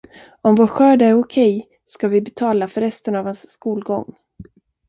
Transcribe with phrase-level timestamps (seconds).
[0.41, 4.13] Om vår skörd är okej ska vi betala för resten av hans skolgång.